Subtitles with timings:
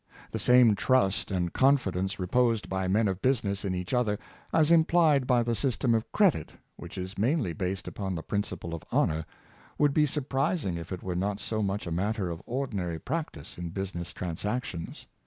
[0.31, 4.17] The same trust and confidence reposed by men of business in each other,
[4.51, 8.81] as implied by the system of credit, which is mainly based upon the principle of
[8.91, 9.25] honor,
[9.77, 10.25] would be 372 The Rothschilds.
[10.25, 15.05] surprising, if it were not so much a matter of ordinary practice in business transactions.